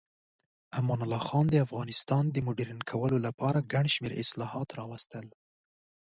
[0.79, 5.25] امان الله خان د افغانستان د مډرن کولو لپاره ګڼ شمیر اصلاحات راوستل.